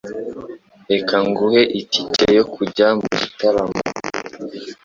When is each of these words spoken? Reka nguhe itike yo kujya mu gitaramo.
Reka 0.91 1.15
nguhe 1.27 1.61
itike 1.81 2.25
yo 2.37 2.43
kujya 2.53 2.87
mu 2.99 3.09
gitaramo. 3.21 3.77